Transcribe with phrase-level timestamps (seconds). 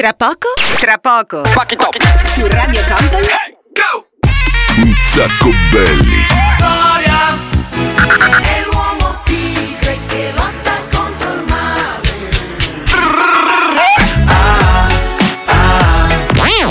[0.00, 0.48] Tra poco?
[0.78, 1.44] Tra poco.
[1.44, 1.94] Fuck it up.
[2.24, 3.26] Su Radio Company?
[4.78, 6.24] Un sacco belli.
[8.40, 12.00] È l'uomo tigre che lotta contro il male.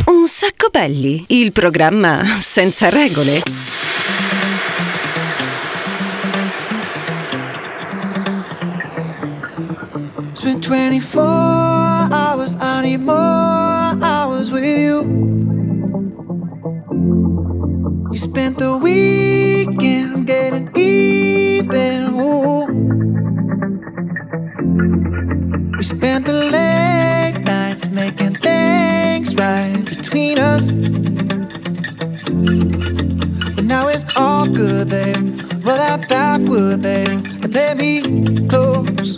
[0.06, 1.24] Un sacco belli.
[1.28, 3.44] Il programma senza regole.
[10.32, 11.79] It's been 24 hours,
[12.62, 15.04] I need more hours with you.
[18.12, 22.04] You spent the weekend getting even.
[22.20, 22.66] Ooh.
[25.78, 30.70] We spent the late nights making things right between us.
[33.56, 35.42] But now it's all good, babe.
[35.64, 39.18] Roll that backward, babe, and play me close.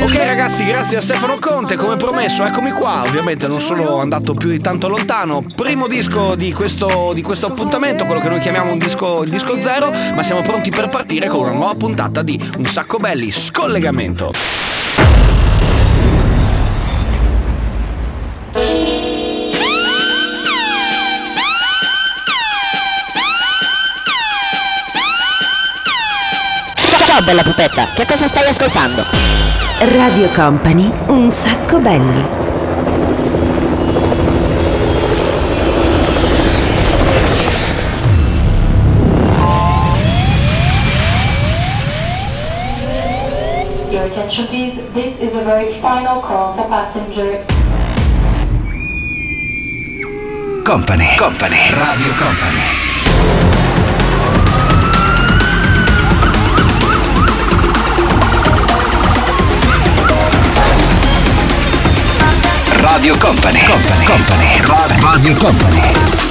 [0.00, 4.48] Ok ragazzi, grazie a Stefano Conte, come promesso eccomi qua, ovviamente non sono andato più
[4.48, 8.78] di tanto lontano, primo disco di questo, di questo appuntamento, quello che noi chiamiamo un
[8.78, 12.64] disco, il disco zero, ma siamo pronti per partire con una nuova puntata di Un
[12.64, 14.67] sacco belli, scollegamento.
[27.18, 29.02] Ciao bella pupetta, che cosa stai ascoltando?
[29.80, 32.24] Radio Company, un sacco belli.
[43.90, 47.44] Your attention please, this is a very final call for passenger
[50.62, 51.16] Company.
[51.16, 51.58] Company.
[51.72, 52.77] Radio Company.
[62.90, 63.62] Radio Company.
[63.64, 64.04] Company.
[64.06, 65.00] Company.
[65.00, 66.28] Radio Company.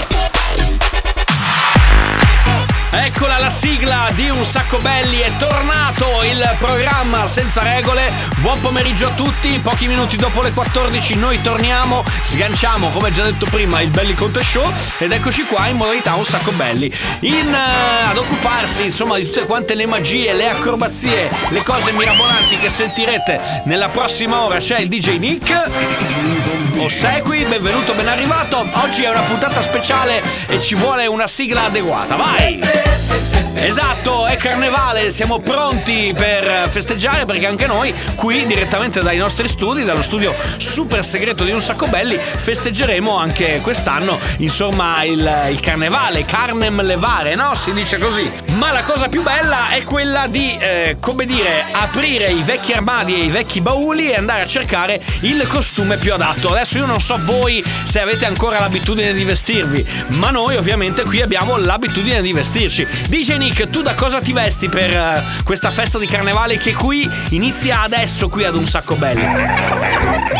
[3.17, 8.11] Eccola la sigla di Un sacco belli, è tornato il programma senza regole.
[8.37, 13.45] Buon pomeriggio a tutti, pochi minuti dopo le 14 noi torniamo, sganciamo come già detto
[13.49, 16.91] prima il Belli Conte Show ed eccoci qua in modalità Un sacco belli.
[17.21, 22.57] In, eh, ad occuparsi insomma di tutte quante le magie, le acrobazie, le cose mirabolanti
[22.57, 26.46] che sentirete nella prossima ora c'è il DJ Nick.
[26.79, 28.65] Ossequi, benvenuto, ben arrivato.
[28.73, 32.15] Oggi è una puntata speciale e ci vuole una sigla adeguata.
[32.15, 33.36] Vai!
[33.59, 39.83] Esatto, è carnevale, siamo pronti per festeggiare perché anche noi qui direttamente dai nostri studi,
[39.83, 46.23] dallo studio super segreto di Un Sacco Belli, festeggeremo anche quest'anno, insomma, il, il carnevale,
[46.23, 47.55] carnem levare, no?
[47.55, 48.31] Si dice così.
[48.53, 53.15] Ma la cosa più bella è quella di, eh, come dire, aprire i vecchi armadi
[53.15, 56.49] e i vecchi bauli e andare a cercare il costume più adatto.
[56.49, 61.21] Adesso io non so voi se avete ancora l'abitudine di vestirvi, ma noi ovviamente qui
[61.21, 62.87] abbiamo l'abitudine di vestirci.
[63.07, 67.09] DJ Nick, tu da cosa ti vesti per eh, questa festa di carnevale che qui
[67.29, 69.23] inizia adesso qui ad un sacco belli?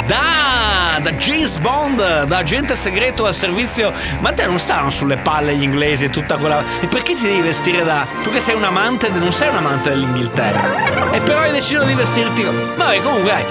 [0.06, 3.94] Da, da James Bond, da agente segreto al servizio.
[4.20, 6.62] Ma te non stavano sulle palle gli inglesi e tutta quella.
[6.82, 8.06] E perché ti devi vestire da.
[8.24, 11.12] Tu che sei un amante, non sei un amante dell'Inghilterra.
[11.12, 12.44] E però hai deciso di vestirti.
[12.44, 13.46] Vabbè, comunque dai.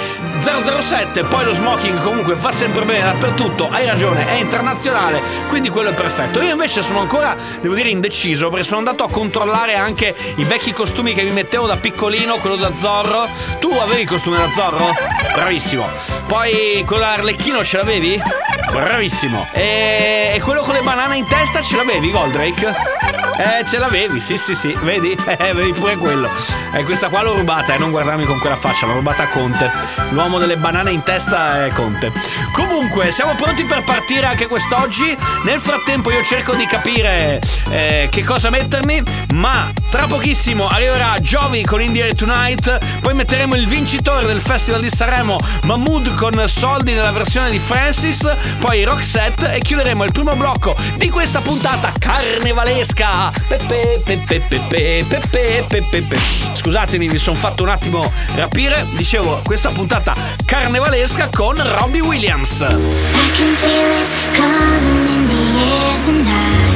[0.81, 3.69] 007, poi lo smoking comunque va sempre bene dappertutto.
[3.69, 6.41] Hai ragione, è internazionale, quindi quello è perfetto.
[6.41, 10.73] Io invece sono ancora, devo dire, indeciso perché sono andato a controllare anche i vecchi
[10.73, 13.29] costumi che mi mettevo da piccolino, quello da Zorro.
[13.61, 14.95] Tu avevi il costume da Zorro?
[15.35, 15.89] Bravissimo.
[16.27, 18.21] Poi quello da Arlecchino ce l'avevi?
[18.71, 19.47] Bravissimo.
[19.53, 22.75] E, e quello con le banane in testa ce l'avevi, Goldrake?
[23.39, 25.15] Eh, ce l'avevi, sì, sì, sì, vedi?
[25.39, 26.31] Eh, vedi pure quello.
[26.73, 29.71] E questa qua l'ho rubata, eh, non guardarmi con quella faccia, l'ho rubata a Conte.
[30.11, 32.11] L'uomo delle banane in testa è Conte.
[32.53, 35.15] Comunque, siamo pronti per partire anche quest'oggi.
[35.45, 39.03] Nel frattempo io cerco di capire eh, che cosa mettermi,
[39.37, 44.91] ma Tra pochissimo arriverà Jovi con Indire Tonight, poi metteremo il vincitore del Festival di
[44.91, 48.29] Sanremo, Mahmood con Soldi nella versione di Francis,
[48.59, 53.33] poi Roxette e chiuderemo il primo blocco di questa puntata carnevalesca.
[53.47, 56.19] Pepe, pepe, pepe, pepe, pepe, pepe.
[56.55, 58.85] Scusatemi, mi sono fatto un attimo rapire.
[58.93, 62.61] Dicevo, questa puntata carnevalesca con Robbie Williams.
[62.61, 62.67] I
[63.35, 66.76] can feel it coming in the air tonight.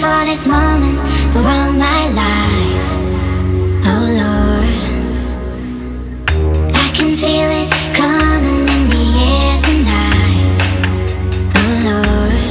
[0.00, 0.98] For this moment
[1.30, 2.88] for all my life.
[3.84, 4.80] Oh Lord,
[6.74, 10.56] I can feel it coming in the air tonight.
[11.60, 12.50] Oh Lord,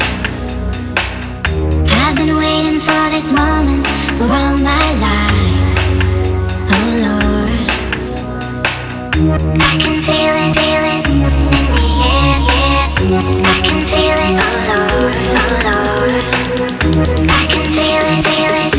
[1.90, 3.88] I've been waiting for this moment
[4.20, 5.74] for all my life.
[6.78, 7.66] Oh Lord.
[9.60, 11.49] I can feel it, feel it
[13.02, 15.16] I can feel it, oh Lord,
[15.66, 17.30] oh Lord.
[17.30, 18.79] I can feel it, feel it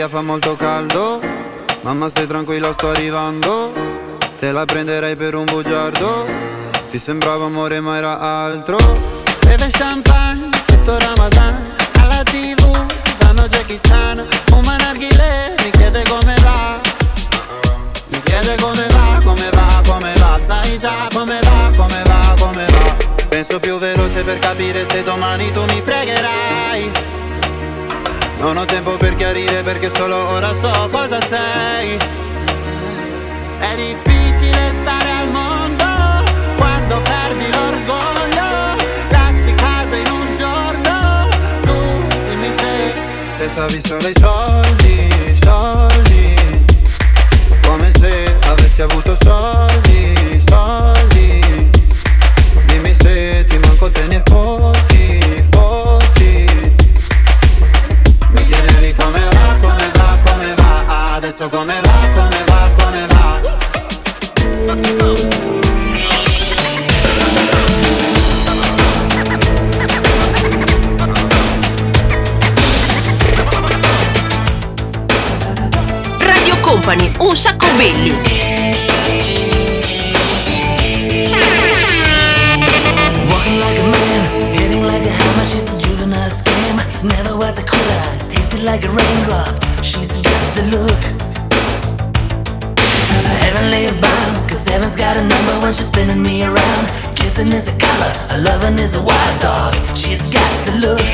[0.00, 1.20] Periferia fa molto caldo.
[1.82, 3.70] Mamma stai tranquilla sto arrivando.
[4.38, 6.24] Te la prenderei per un bugiardo.
[6.88, 8.78] Ti sembrava amore ma era altro.
[9.40, 11.74] Beve champagne, scritto Ramadan.
[12.00, 12.86] Alla tv,
[13.18, 14.26] danno Jackie Chan.
[14.46, 16.80] Fuma narghile, mi chiede come va.
[18.08, 20.38] Mi chiede come va, come va, come va.
[20.40, 22.96] Sai già come va, come va, come va.
[23.28, 27.09] Penso più veloce per capire se domani tu mi fregherai
[28.40, 31.96] non ho tempo per chiarire perché solo ora so cosa sei.
[33.58, 35.84] È difficile stare al mondo
[36.56, 38.76] quando perdi l'orgoglio.
[39.10, 41.28] Lasci casa in un giorno,
[41.62, 42.94] tu dimmi se
[43.36, 46.68] Pensavi solo ai soldi, soldi.
[47.62, 51.68] Come se avessi avuto soldi, soldi.
[52.64, 55.29] Dimmi se ti manco te ne fotti
[61.40, 63.40] va Adesso come va, come va, come va
[76.18, 78.10] Radio Company, un sacco belli.
[83.28, 85.44] Walking like a man, hitting like a hammer.
[85.46, 86.76] She's a juvenile scam.
[87.02, 89.64] Never was a quitter, tasted like a raindrop.
[89.82, 91.09] She's got the look.
[93.60, 96.84] Heavenly bound, cause heaven's got a number when she's spinning me around.
[97.14, 99.74] Kissing is a color, a loving is a wild dog.
[99.94, 101.04] She's got the look.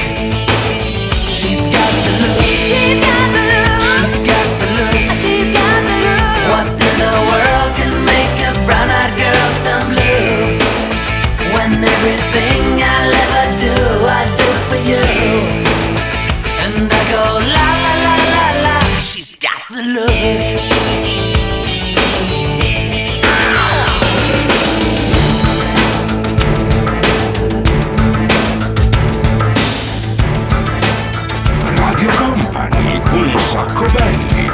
[1.26, 2.38] She's got the look.
[2.46, 3.82] She's got the look.
[3.98, 4.94] She's got the look.
[5.18, 6.22] She's got the look.
[6.54, 10.62] What in the world can make a brown-eyed girl turn blue?
[11.50, 13.74] When everything I'll ever do,
[14.06, 15.02] I do for you.
[16.62, 18.76] And I go la la la la la.
[19.02, 21.05] She's got the look.
[33.56, 34.50] Sacco belli.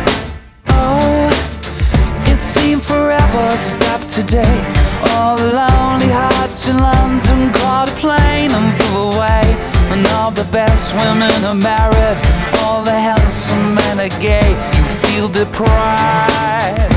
[0.68, 1.28] Oh,
[2.26, 4.56] it seemed forever stopped today.
[5.10, 9.44] All the lonely hearts in London caught a plane and flew away.
[9.92, 12.18] And all the best women are married,
[12.62, 14.50] all the handsome men are gay.
[14.76, 16.94] You feel deprived.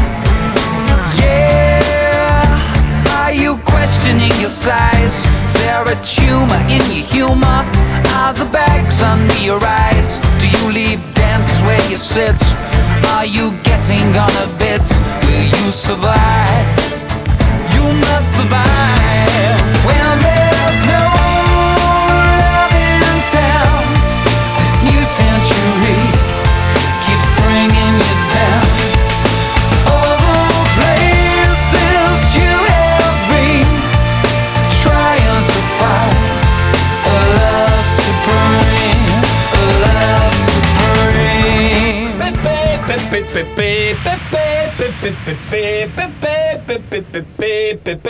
[1.21, 2.45] Yeah,
[3.19, 5.25] are you questioning your size?
[5.47, 7.59] Is there a tumor in your humor?
[8.19, 10.21] Are the bags under your eyes?
[10.39, 11.14] Do you leave
[11.45, 12.39] dance where you sit?
[13.13, 14.81] Are you getting on a bit?
[15.25, 16.65] Will you survive?
[17.73, 21.03] You must survive when there's no
[21.77, 23.85] love in town.
[24.57, 26.14] This new century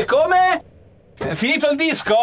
[0.06, 0.64] come?
[1.34, 2.16] Finito il disco?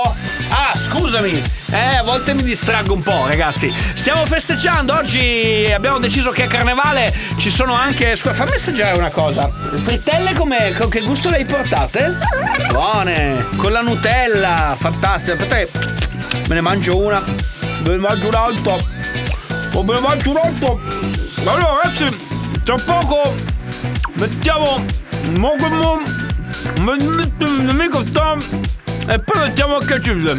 [0.51, 1.43] Ah, scusami.
[1.71, 3.73] Eh, a volte mi distraggo un po', ragazzi.
[3.95, 4.95] Stiamo festeggiando.
[4.95, 8.15] Oggi abbiamo deciso che a carnevale ci sono anche.
[8.17, 9.51] Scusa, fammi assaggiare una cosa.
[9.83, 10.73] Frittelle come.
[10.79, 12.19] con che gusto le hai portate?
[12.69, 13.47] Buone!
[13.57, 14.77] Con la Nutella!
[14.79, 15.43] Fantastico.
[15.43, 15.93] Aspetta
[16.49, 17.21] me ne mangio una.
[17.21, 18.77] Me ne mangio un'altra.
[19.75, 20.77] Oh, me ne mangio un'altra.
[21.45, 22.32] Allora, ragazzi,
[22.63, 23.35] tra poco
[24.15, 24.85] mettiamo.
[25.37, 26.03] Mo che mo.
[26.81, 28.39] Me metto un amico Tom.
[29.07, 30.37] E poi mettiamo anche chiuso.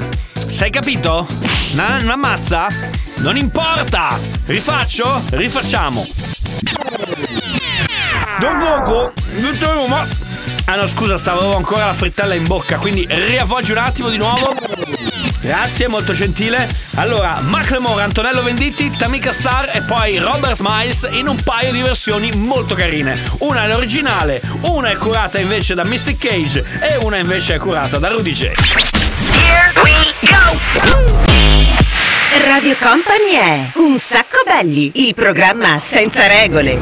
[0.50, 1.28] Sei capito?
[1.74, 2.68] Una, una mazza?
[3.18, 4.20] Non importa!
[4.46, 5.22] Rifaccio?
[5.32, 6.06] Rifacciamo.
[8.40, 10.06] Dopo poco metteremo ma.
[10.66, 14.56] Ah no scusa, stavo ancora la frittella in bocca, quindi riavvolgi un attimo di nuovo.
[15.44, 16.70] Grazie, molto gentile.
[16.96, 22.32] Allora, Macklemore, Antonello Venditti, Tamika Star e poi Robert Miles in un paio di versioni
[22.32, 23.22] molto carine.
[23.40, 27.98] Una è l'originale, una è curata invece da Mystic Cage e una invece è curata
[27.98, 28.44] da Rudy J.
[28.44, 30.58] Here we go!
[32.48, 36.80] Radio Company è Un sacco belli, il programma senza regole.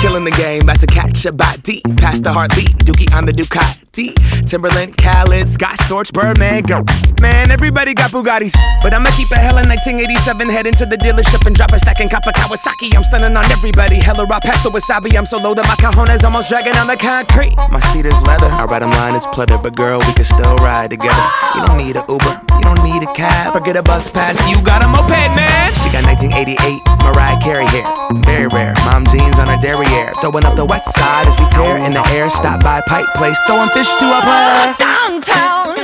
[0.00, 1.82] Killing the game, about to catch a body.
[1.94, 3.85] Past the heartbeat, Dookie, I'm the Ducati.
[3.96, 6.84] Timberland, Khaled, Scott Storch, Birdman, go.
[7.20, 8.54] Man, everybody got Bugattis.
[8.82, 12.26] But I'ma keep a hella 1987, head into the dealership and drop a stack cop
[12.26, 12.94] a Kawasaki.
[12.94, 13.96] I'm stunning on everybody.
[13.96, 15.16] Hella raw pasta wasabi.
[15.16, 17.56] I'm so low that my cajones almost dragging on the concrete.
[17.56, 18.46] My seat is leather.
[18.46, 19.62] I ride a line, it's pleather.
[19.62, 21.26] But girl, we can still ride together.
[21.54, 23.54] You don't need a Uber, you don't need a cab.
[23.54, 25.72] Forget a bus pass, you got a moped, man.
[25.96, 27.88] Got 1988 Mariah Carey hair.
[28.20, 28.74] Very rare.
[28.84, 30.12] Mom jeans on her derriere.
[30.20, 32.28] Throwing up the west side as we tear in the air.
[32.28, 34.76] Stop by Pipe Place, throwing fish to a player.
[34.76, 35.74] Downtown,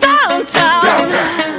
[0.00, 0.44] downtown,
[0.84, 1.49] downtown,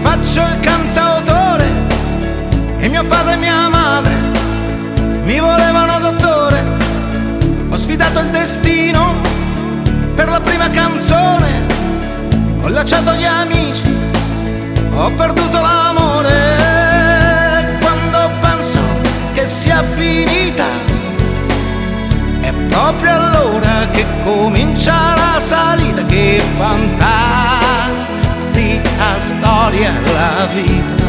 [0.00, 1.68] faccio il cantautore.
[2.78, 4.12] E mio padre e mia madre
[5.24, 6.62] mi volevano dottore.
[7.68, 9.14] Ho sfidato il destino
[10.14, 11.68] per la prima canzone.
[12.62, 13.94] Ho lasciato gli amici,
[14.92, 16.28] ho perduto l'amore.
[17.80, 18.80] Quando penso
[19.34, 20.64] che sia finita,
[22.40, 27.70] è proprio allora che comincia la salita, che fantastica
[29.18, 31.08] storia è la vita.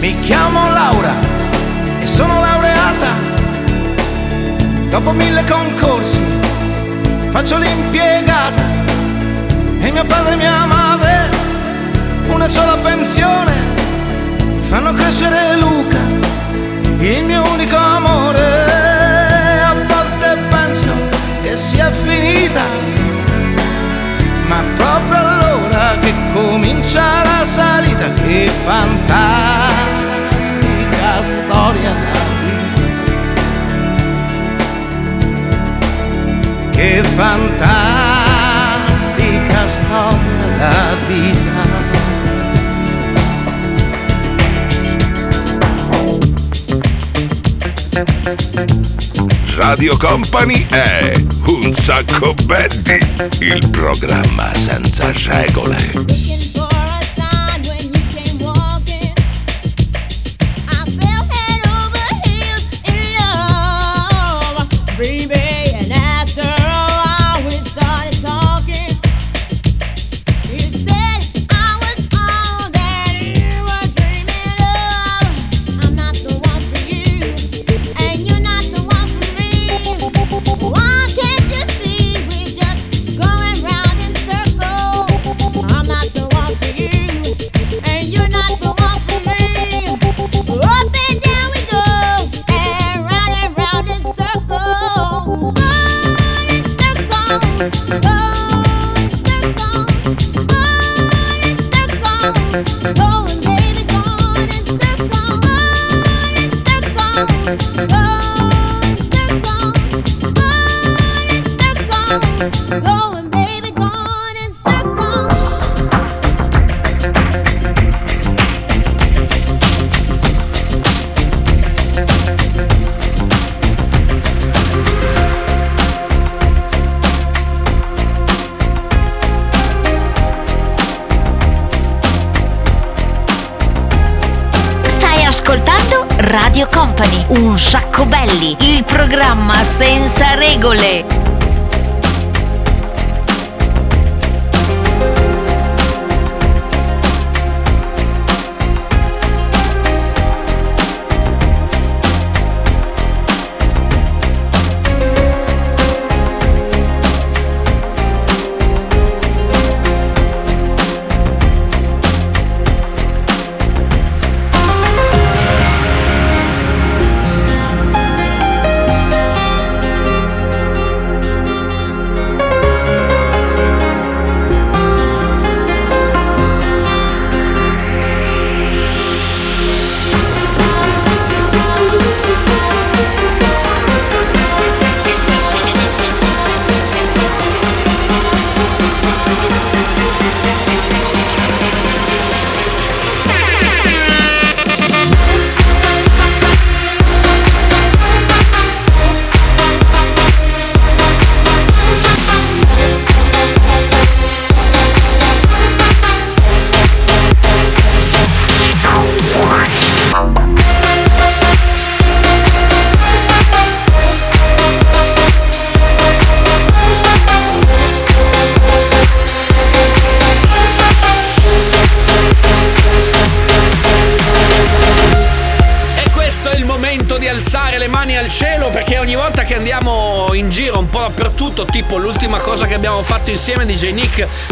[0.00, 1.14] Mi chiamo Laura
[2.00, 3.30] e sono laureata.
[4.90, 6.22] Dopo mille concorsi
[7.30, 8.62] faccio l'impiegata
[9.80, 11.30] e mio padre e mia madre
[12.26, 13.52] una sola pensione
[14.58, 16.12] fanno crescere Luca
[16.98, 18.71] il mio unico amore
[21.52, 22.62] che sia finita,
[24.46, 29.92] ma proprio allora che comincia la salita, che fantastica
[31.20, 32.80] storia la vita,
[36.70, 38.08] che fantastica
[39.68, 41.90] storia la vita.
[48.54, 48.91] Thank
[49.54, 51.12] Radio Company è
[51.44, 52.98] Un sacco belli,
[53.40, 56.71] il programma senza regole.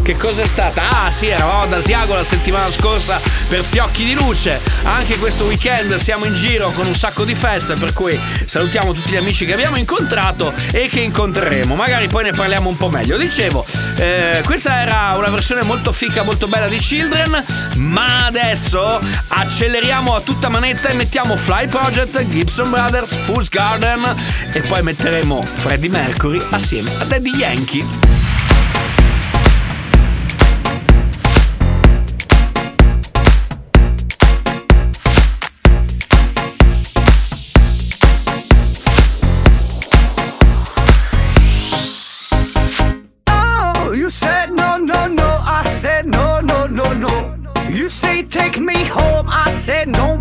[0.02, 1.04] Che cosa è stata?
[1.04, 4.60] Ah sì, eravamo ad Asiago la settimana scorsa per Fiocchi di Luce.
[4.82, 9.10] Anche questo weekend siamo in giro con un sacco di feste, per cui salutiamo tutti
[9.10, 11.74] gli amici che abbiamo incontrato e che incontreremo.
[11.74, 13.16] Magari poi ne parliamo un po' meglio.
[13.16, 13.64] Dicevo,
[13.96, 17.44] eh, questa era una versione molto fica, molto bella di Children,
[17.76, 24.14] ma adesso acceleriamo a tutta manetta e mettiamo Fly Project, Gibson Brothers, Fool's Garden
[24.52, 28.09] e poi metteremo Freddie Mercury assieme a Daddy Yankee.
[49.70, 50.20] Said no,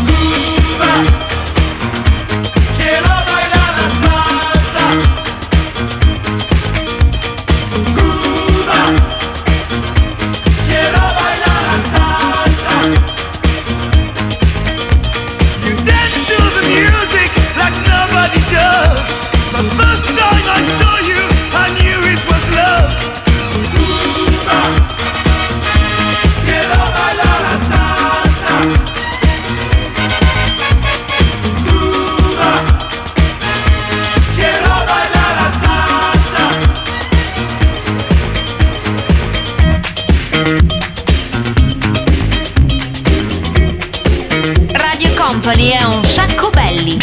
[46.21, 46.97] È un sacco belli.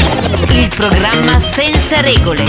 [0.61, 2.45] Il programma senza regole.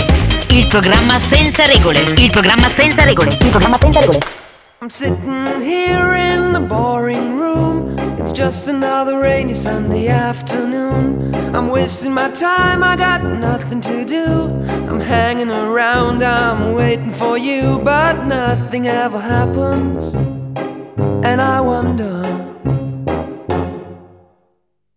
[0.50, 2.00] Il programma senza regole.
[2.16, 3.30] Il programma senza regole.
[3.30, 4.18] Il programma senza regole.
[4.82, 7.98] I'm sitting here in the boring room.
[8.18, 11.34] It's just another rainy Sunday afternoon.
[11.54, 14.48] I'm wasting my time, I got nothing to do.
[14.88, 20.14] I'm hanging around, I'm waiting for you, but nothing ever happens.
[21.22, 22.49] And I wonder.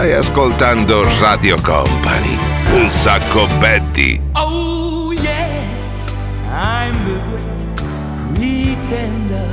[0.00, 2.38] Stai ascoltando Radio Company,
[2.72, 4.18] un sacco Betty.
[4.32, 6.06] Oh yes,
[6.48, 7.52] I'm the great
[8.32, 9.46] pretender.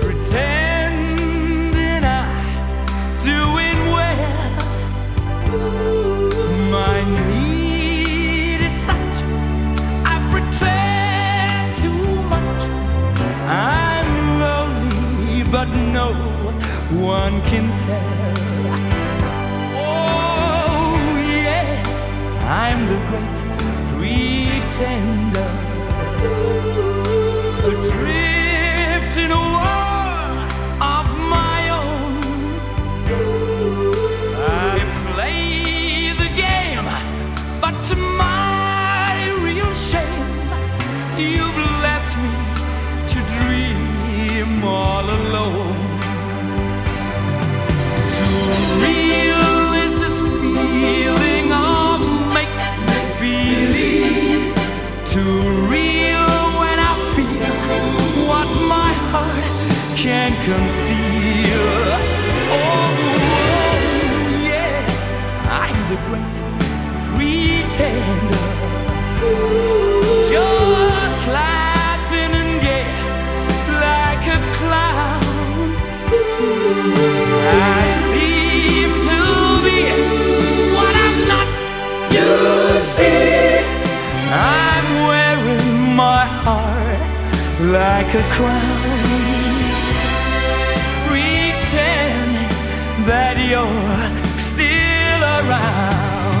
[0.00, 1.14] Pretending
[2.04, 2.84] I'm
[3.22, 4.50] doing well.
[6.68, 9.22] My need is such,
[10.04, 12.64] I pretend too much.
[13.46, 16.12] I'm lonely, but no
[17.00, 18.15] one can tell.
[22.58, 22.96] I'm the
[23.98, 25.46] great pretender.
[60.46, 61.66] Conceal.
[62.54, 62.88] Oh,
[64.46, 64.94] yes,
[65.62, 66.36] I'm the great
[67.10, 68.46] pretender.
[70.30, 72.86] Just laughing and gay
[73.86, 75.68] like a clown.
[77.74, 79.20] I seem to
[79.66, 79.80] be
[80.76, 81.48] what I'm not.
[82.14, 82.30] You
[82.94, 83.66] see,
[84.30, 85.68] I'm wearing
[86.04, 87.02] my heart
[87.78, 89.05] like a crown,
[93.06, 93.66] that you're
[94.38, 96.34] still around.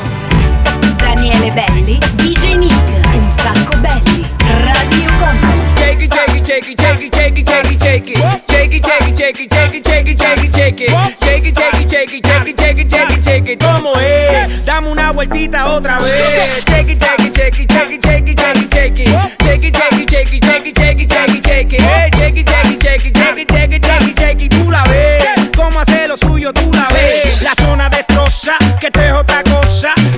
[0.98, 2.74] Daniele Belli, DJ Nick,
[3.14, 4.26] un sacco belli,
[4.64, 5.62] Radio Company.
[5.76, 8.18] Shake it, shake it, shake it, shake it, shake it, shake it, shake it.
[8.50, 10.90] Shake it, shake it, shake it, shake it, shake it, shake it, shake it.
[11.20, 13.58] Shake it, shake it, shake it, shake it, shake it, shake it, shake it.
[13.60, 14.64] ¿Cómo es?
[14.64, 16.64] Dame una vueltita otra vez.
[16.66, 19.08] Shake it, shake it, shake it, shake it, shake it, shake it, shake it.
[19.42, 21.80] Shake it, shake it, shake it, shake it, shake it, shake it, shake it.
[22.16, 24.05] Shake it, shake it, shake it, shake it, shake it, shake it,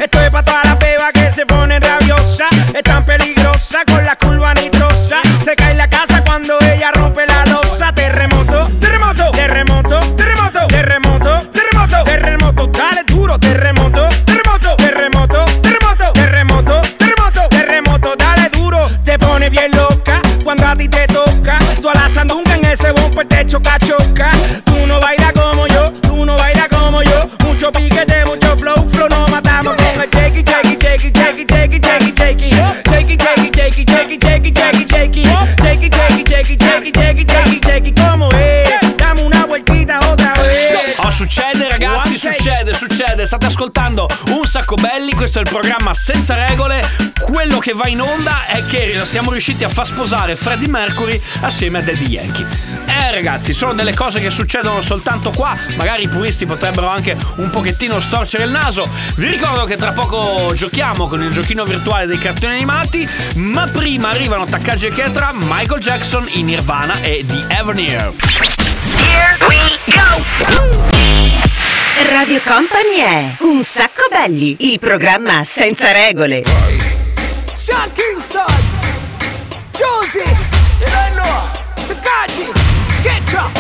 [0.00, 2.46] Esto es para todas las bebas que se ponen rabiosa.
[2.72, 5.16] Es tan peligrosa con la curva nitrosa.
[5.44, 7.92] Se cae la casa cuando ella rompe la losa.
[7.92, 12.66] Terremoto, terremoto, terremoto, terremoto, terremoto, terremoto, terremoto.
[12.68, 18.16] Dale duro, terremoto, terremoto, terremoto, terremoto, terremoto, terremoto, terremoto.
[18.16, 21.58] Dale duro, te pone bien loca cuando a ti te toca.
[21.82, 24.30] Tú a la sandunga en ese bumper te choca, choca.
[34.52, 35.67] jakey, jakey.
[43.18, 43.26] Succede.
[43.26, 45.12] State ascoltando un sacco belli.
[45.12, 47.12] Questo è il programma senza regole.
[47.20, 51.78] Quello che va in onda è che siamo riusciti a far sposare Freddie Mercury assieme
[51.78, 52.46] a Daddy Yankee.
[52.87, 55.54] Eh ragazzi, sono delle cose che succedono soltanto qua.
[55.76, 58.88] Magari i puristi potrebbero anche un pochettino storcere il naso.
[59.16, 63.09] Vi ricordo che tra poco giochiamo con il giochino virtuale dei cartoni animati.
[63.35, 68.12] Ma prima arrivano Takagi e Ketra, Michael Jackson in Nirvana e The Avenir.
[68.96, 70.97] Here we go!
[72.06, 76.42] Radio Company è Un sacco belli, il programma senza regole.
[77.44, 78.44] Sean Kingston,
[79.72, 80.37] Josie,
[80.78, 82.52] Eleno, Takaji,
[83.02, 83.50] Ketra.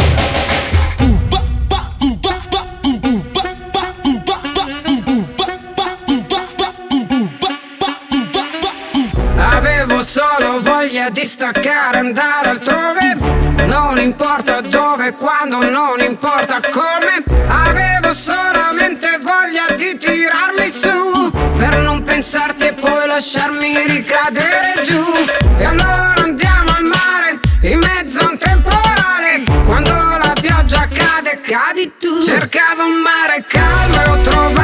[9.36, 13.16] Avevo solo voglia di staccare, andare altrove.
[13.66, 17.24] Non importa dove, quando, non importa come.
[22.18, 25.04] Pensarti e poi lasciarmi ricadere giù.
[25.56, 29.44] E allora andiamo al mare, in mezzo a un temporale.
[29.64, 32.24] Quando la pioggia cade, cadi tu.
[32.24, 34.57] Cercavo un mare calmo e ho trovato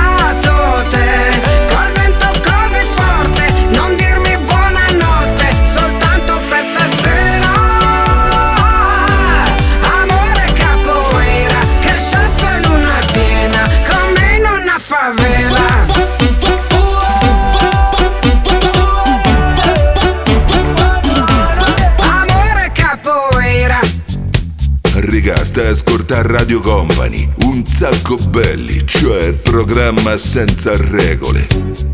[26.27, 31.94] Radio Company, un sacco belli, cioè programma senza regole.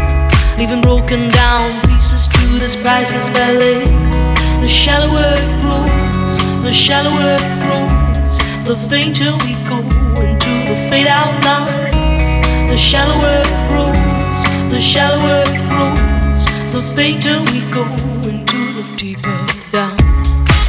[0.61, 3.81] leaving broken down pieces to this priceless ballet.
[4.61, 8.37] The shallower it grows, the shallower it grows,
[8.69, 9.79] the fainter we go
[10.21, 12.67] into the fade out line.
[12.69, 16.45] The shallower it grows, the shallower it grows,
[16.75, 17.85] the fainter we go
[18.29, 19.33] into the deeper
[19.71, 19.97] down.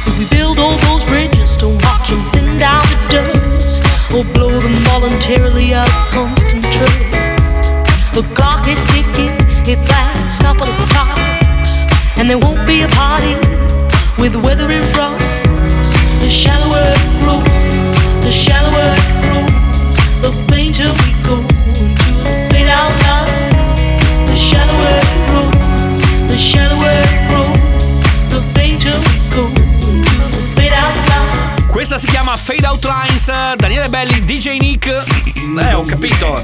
[0.09, 4.57] If we build all those bridges, don't watch them thin down to dust, or blow
[4.59, 7.13] them voluntarily out of constant trust.
[8.17, 9.32] The clock is ticking,
[9.67, 11.85] its last couple of clocks,
[12.19, 13.35] and there won't be a party
[14.17, 15.19] with weather in front.
[16.19, 17.45] The shallower it grows,
[18.25, 23.51] the shallower it grows, the fainter we go into the fade out line.
[24.27, 27.57] The shallower it grows, the shallower it grows,
[28.31, 31.67] the fainter we go into the fade out line.
[31.71, 34.87] Questa si chiama Fade Out Lines, Daniele Belli, DJ Nick.
[34.87, 36.41] Eh, ho capito.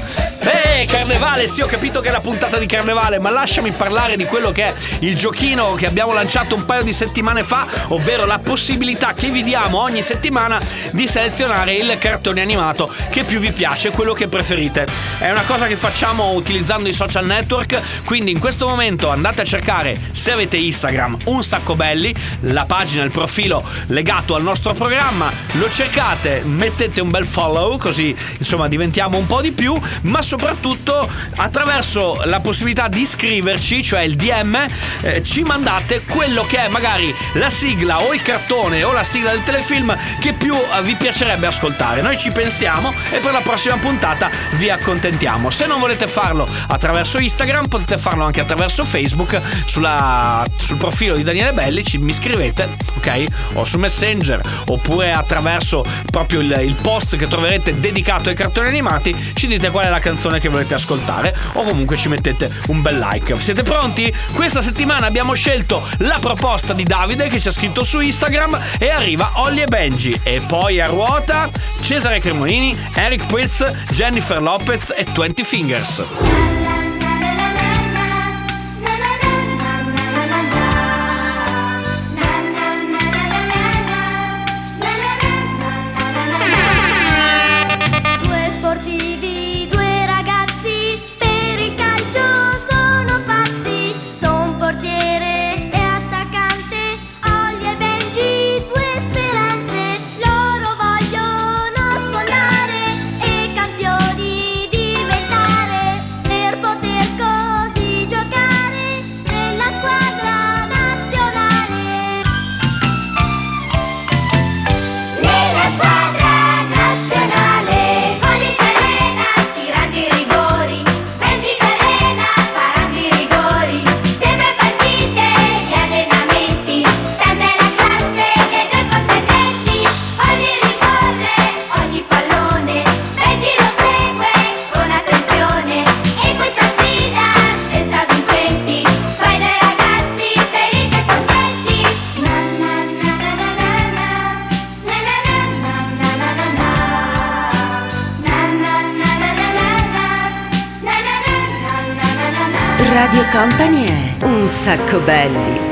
[0.80, 4.24] Eh, carnevale, sì, ho capito che è la puntata di carnevale, ma lasciami parlare di
[4.24, 8.40] quello che è il giochino che abbiamo lanciato un paio di settimane fa, ovvero la
[8.42, 10.58] possibilità che vi diamo ogni settimana
[10.92, 15.09] di selezionare il cartone animato che più vi piace, quello che preferite.
[15.20, 19.44] È una cosa che facciamo utilizzando i social network, quindi in questo momento andate a
[19.44, 25.30] cercare, se avete Instagram, un sacco belli, la pagina, il profilo legato al nostro programma,
[25.52, 31.06] lo cercate, mettete un bel follow, così insomma diventiamo un po' di più, ma soprattutto
[31.36, 34.56] attraverso la possibilità di iscriverci, cioè il DM,
[35.02, 39.32] eh, ci mandate quello che è magari la sigla o il cartone o la sigla
[39.32, 42.00] del telefilm che più eh, vi piacerebbe ascoltare.
[42.00, 44.70] Noi ci pensiamo e per la prossima puntata vi
[45.10, 45.50] accontentiamo.
[45.50, 51.22] Se non volete farlo attraverso Instagram, potete farlo anche attraverso Facebook, sulla- sul profilo di
[51.22, 53.24] Daniele Belli, ci, mi scrivete, ok?
[53.54, 59.32] O su Messenger, oppure attraverso proprio il, il post che troverete dedicato ai cartoni animati,
[59.34, 62.98] ci dite qual è la canzone che volete ascoltare o comunque ci mettete un bel
[62.98, 63.38] like.
[63.40, 64.12] Siete pronti?
[64.32, 68.90] Questa settimana abbiamo scelto la proposta di Davide che ci ha scritto su Instagram e
[68.90, 71.48] arriva Ollie e Benji e poi a ruota
[71.80, 76.69] Cesare Cremonini, Eric Pritz, Jennifer Lopez e 20 Fingers.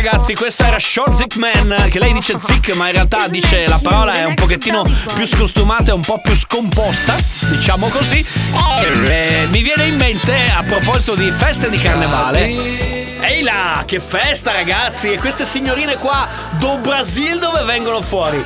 [0.00, 3.78] Ragazzi, questo era Short Zick Man, che lei dice zick, ma in realtà dice la
[3.82, 4.82] parola è un pochettino
[5.14, 7.16] più scostumata e un po' più scomposta,
[7.50, 8.24] diciamo così.
[8.82, 12.46] E, mi viene in mente, a proposito di feste di carnevale,
[13.20, 15.12] ehi là, che festa ragazzi!
[15.12, 16.26] E queste signorine qua,
[16.58, 18.42] do Brasil dove vengono fuori?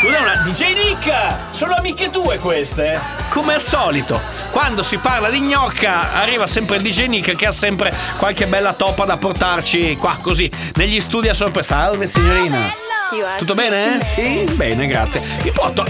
[0.00, 1.12] Scusa una, DJ Nick!
[1.50, 2.98] Sono amiche tue queste?
[3.28, 4.18] Come al solito,
[4.50, 8.72] quando si parla di gnocca arriva sempre il DJ Nick che ha sempre qualche bella
[8.72, 11.68] toppa da portarci qua così negli studi a sorpresa.
[11.74, 12.72] Salve signorina!
[13.38, 14.00] Tutto bene?
[14.06, 14.44] Sì?
[14.54, 15.20] Bene, grazie.
[15.42, 15.84] Mi può, to-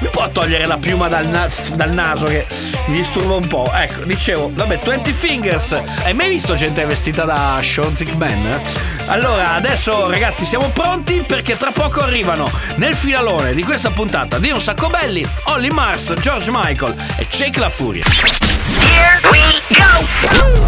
[0.00, 2.46] mi può togliere la piuma dal, na- dal naso che
[2.86, 3.70] mi disturba un po'?
[3.72, 5.80] Ecco, dicevo, vabbè, 20 Fingers.
[6.02, 7.60] Hai mai visto gente vestita da
[7.96, 8.60] Dick Man?
[9.06, 14.50] Allora, adesso ragazzi siamo pronti perché tra poco arrivano nel finalone di questa puntata di
[14.50, 18.04] Un Sacco Belli, Olly Mars, George Michael e Shake la Furia.
[18.04, 20.64] Here we go!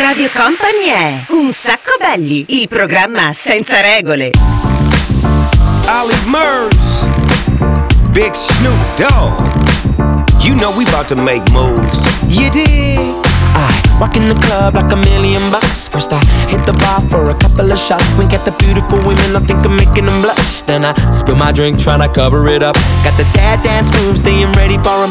[0.00, 4.30] Radio Company è Un sacco belli, il programma senza regole.
[5.86, 6.91] Ollie Murs,
[8.12, 9.40] Big Snoop Dogg.
[10.44, 11.96] You know we about to make moves.
[12.28, 12.98] You dig?
[13.56, 15.88] I walk in the club like a million bucks.
[15.88, 16.20] First I
[16.52, 18.04] hit the bar for a couple of shots.
[18.18, 20.60] Wink at the beautiful women, I think I'm making them blush.
[20.62, 22.74] Then I spill my drink, tryna cover it up.
[23.02, 25.10] Got the dad dance moves, staying ready for 'em.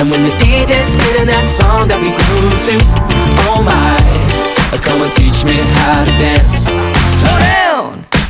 [0.00, 2.76] And when the DJ's spinning that song that we grew to,
[3.52, 4.00] oh my,
[4.80, 6.72] come and teach me how to dance.
[7.20, 7.99] Slow down.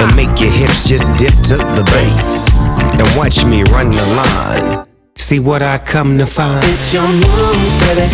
[0.00, 2.48] And make your hips just dip to the bass.
[2.98, 4.86] And watch me run the line.
[5.16, 6.64] See what I come to find.
[6.68, 8.06] It's your moves, baby.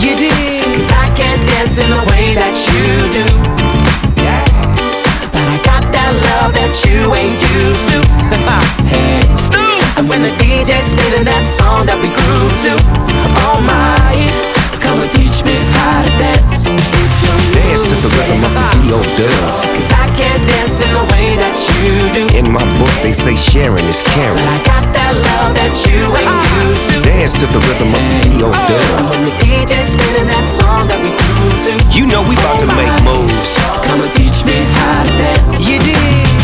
[0.00, 0.62] You dig?
[0.64, 3.26] Cause I can't dance in the way that you do.
[4.22, 4.44] Yeah.
[5.32, 7.98] But I got that love that you ain't used to.
[8.92, 9.24] hey.
[9.96, 12.74] And when the DJ's spinning that song that we grew to,
[13.46, 14.14] oh my,
[14.94, 16.70] come and teach me how to dance.
[17.50, 19.00] Dance to the rhythm of the D.O.
[19.18, 19.58] Dub.
[19.74, 22.22] Cause I can't dance in the way that you do.
[22.38, 24.38] In my book, they say sharing is caring.
[24.38, 26.96] But I got that love that you ain't used to.
[27.02, 28.50] Dance to the rhythm of the D.O.
[28.54, 29.10] Dub.
[29.10, 32.62] when the oh, DJ's spinning that song that we grew to, You know we about
[32.62, 33.50] to make moves.
[33.82, 35.58] come and teach me how to dance.
[35.66, 36.43] You dig?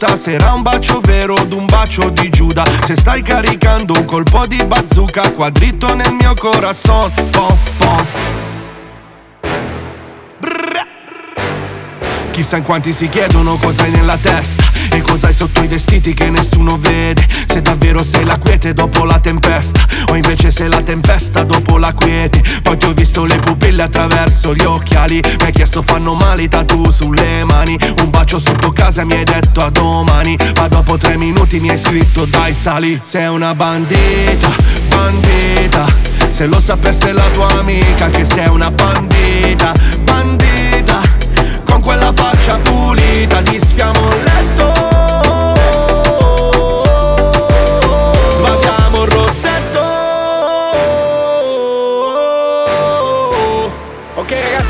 [0.00, 2.64] Se era un bacio vero od un bacio di Giuda.
[2.84, 7.12] Se stai caricando un colpo di bazooka Qua dritto nel mio corazon.
[7.30, 8.06] Pom pom
[12.30, 16.14] Chissà in quanti si chiedono cosa hai nella testa E cosa hai sotto i vestiti
[16.14, 17.26] che nessuno vede?
[17.46, 21.92] Se davvero sei la quiete dopo la tempesta O invece sei la tempesta dopo la
[21.92, 22.42] quiete.
[22.62, 26.48] Poi ti ho visto le pupille attraverso gli occhiali Mi hai chiesto fanno male i
[26.48, 27.76] tatu sulle mani.
[28.00, 31.78] Un bacio sotto casa mi hai detto a domani Ma dopo tre minuti mi hai
[31.78, 34.50] scritto dai sali Sei una bandita,
[34.88, 35.86] bandita.
[36.30, 39.72] Se lo sapesse la tua amica che sei una bandita,
[40.02, 41.19] bandita
[41.90, 45.29] quella faccia pulita ti schiamo il letto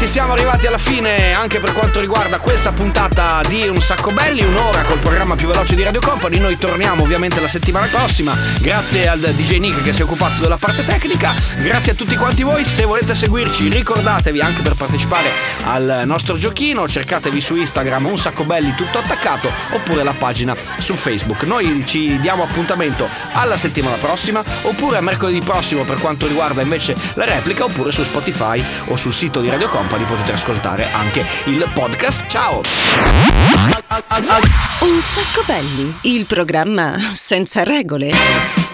[0.00, 4.42] ragazzi siamo arrivati alla fine anche per quanto riguarda questa puntata di Un Sacco Belli,
[4.42, 6.38] un'ora col programma più veloce di Radio Company.
[6.38, 8.34] Noi torniamo ovviamente la settimana prossima.
[8.60, 11.34] Grazie al DJ Nick che si è occupato della parte tecnica.
[11.58, 12.64] Grazie a tutti quanti voi.
[12.64, 15.28] Se volete seguirci ricordatevi anche per partecipare
[15.64, 16.88] al nostro giochino.
[16.88, 21.42] Cercatevi su Instagram Un Sacco Belli tutto attaccato oppure la pagina su Facebook.
[21.42, 26.96] Noi ci diamo appuntamento alla settimana prossima oppure a mercoledì prossimo per quanto riguarda invece
[27.14, 31.68] la replica oppure su Spotify o sul sito di Radio Company potete ascoltare anche il
[31.74, 32.24] podcast.
[32.28, 32.62] Ciao!
[34.80, 38.69] Un sacco belli, il programma senza regole.